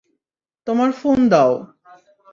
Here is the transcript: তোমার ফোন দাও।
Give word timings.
তোমার 0.67 0.89
ফোন 0.91 1.19
দাও। 1.31 1.51